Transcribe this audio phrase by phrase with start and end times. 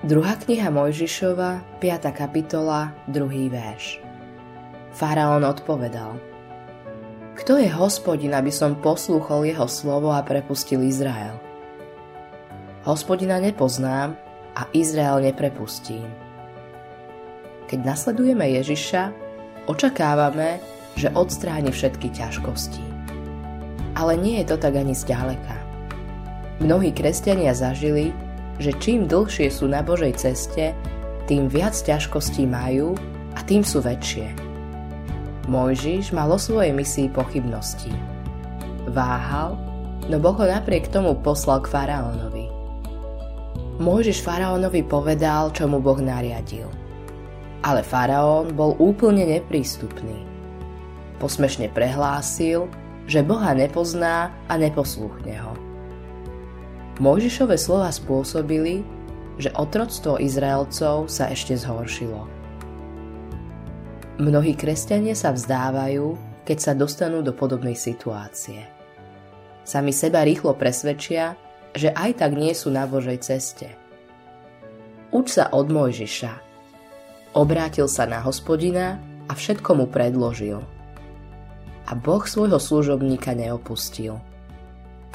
[0.00, 2.08] Druhá kniha Mojžišova, 5.
[2.16, 3.52] kapitola, 2.
[3.52, 4.00] verš.
[4.96, 6.16] Faraón odpovedal
[7.36, 11.36] Kto je hospodin, aby som poslúchol jeho slovo a prepustil Izrael?
[12.88, 14.16] Hospodina nepoznám
[14.56, 16.08] a Izrael neprepustím.
[17.68, 19.12] Keď nasledujeme Ježiša,
[19.68, 20.64] očakávame,
[20.96, 22.84] že odstráni všetky ťažkosti.
[24.00, 25.60] Ale nie je to tak ani zďaleka.
[26.64, 28.16] Mnohí kresťania zažili,
[28.60, 30.76] že čím dlhšie sú na Božej ceste,
[31.24, 32.92] tým viac ťažkostí majú
[33.32, 34.28] a tým sú väčšie.
[35.48, 37.90] Mojžiš mal o svojej misii pochybnosti.
[38.92, 39.56] Váhal,
[40.12, 42.46] no Boh ho napriek tomu poslal k faraónovi.
[43.80, 46.68] Mojžiš faraónovi povedal, čo mu Boh nariadil.
[47.64, 50.28] Ale faraón bol úplne neprístupný.
[51.16, 52.68] Posmešne prehlásil,
[53.08, 55.69] že Boha nepozná a neposlúchne ho.
[57.00, 58.84] Mojžišove slova spôsobili,
[59.40, 62.28] že otroctvo Izraelcov sa ešte zhoršilo.
[64.20, 66.12] Mnohí kresťania sa vzdávajú,
[66.44, 68.68] keď sa dostanú do podobnej situácie.
[69.64, 71.40] Sami seba rýchlo presvedčia,
[71.72, 73.72] že aj tak nie sú na Božej ceste.
[75.08, 76.32] Uč sa od Mojžiša.
[77.32, 80.60] Obrátil sa na hospodina a všetko mu predložil.
[81.88, 84.20] A Boh svojho služobníka neopustil.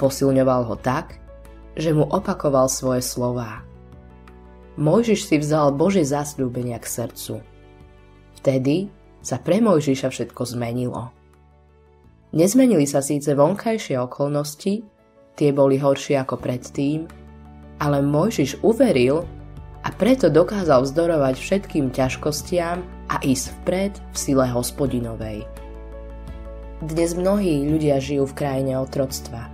[0.00, 1.20] Posilňoval ho tak,
[1.74, 3.66] že mu opakoval svoje slová.
[4.74, 7.34] Mojžiš si vzal Božie zasľúbenia k srdcu.
[8.42, 8.90] Vtedy
[9.22, 11.14] sa pre Mojžiša všetko zmenilo.
[12.34, 14.82] Nezmenili sa síce vonkajšie okolnosti,
[15.38, 17.06] tie boli horšie ako predtým,
[17.78, 19.22] ale Mojžiš uveril
[19.86, 25.46] a preto dokázal vzdorovať všetkým ťažkostiam a ísť vpred v sile hospodinovej.
[26.82, 29.46] Dnes mnohí ľudia žijú v krajine otroctva–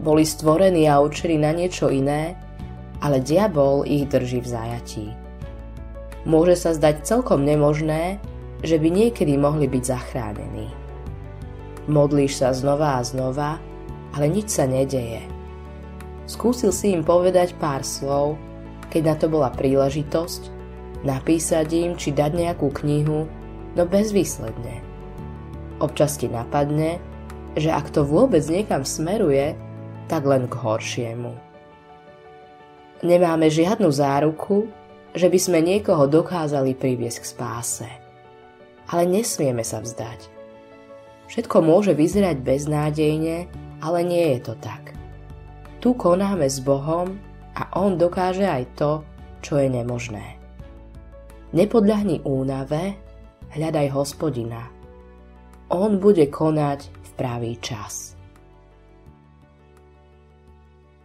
[0.00, 2.34] boli stvorení a určení na niečo iné,
[3.04, 5.06] ale diabol ich drží v zajatí.
[6.28, 8.20] Môže sa zdať celkom nemožné,
[8.60, 10.68] že by niekedy mohli byť zachránení.
[11.88, 13.56] Modlíš sa znova a znova,
[14.12, 15.24] ale nič sa nedeje.
[16.28, 18.36] Skúsil si im povedať pár slov,
[18.92, 20.52] keď na to bola príležitosť,
[21.02, 23.24] napísať im či dať nejakú knihu,
[23.74, 24.84] no bezvýsledne.
[25.80, 27.00] Občas ti napadne,
[27.56, 29.56] že ak to vôbec niekam smeruje,
[30.10, 31.30] tak len k horšiemu.
[33.06, 34.66] Nemáme žiadnu záruku,
[35.14, 37.90] že by sme niekoho dokázali priviesť k spáse.
[38.90, 40.26] Ale nesmieme sa vzdať.
[41.30, 43.46] Všetko môže vyzerať beznádejne,
[43.78, 44.92] ale nie je to tak.
[45.78, 47.14] Tu konáme s Bohom
[47.54, 49.06] a On dokáže aj to,
[49.40, 50.36] čo je nemožné.
[51.54, 52.98] Nepodľahni únave,
[53.54, 54.68] hľadaj hospodina.
[55.70, 58.19] On bude konať v pravý čas.